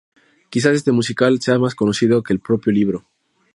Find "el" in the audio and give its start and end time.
2.33-2.39